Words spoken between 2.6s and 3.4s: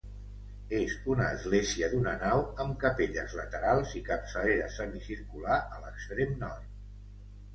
amb capelles